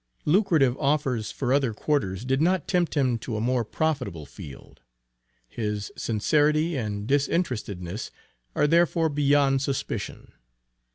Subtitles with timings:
[0.25, 4.81] Lucrative offers for other quarters did not tempt him to a more profitable field.
[5.47, 8.09] His sincerity and disinterestedness
[8.55, 10.33] are therefore beyond suspicion.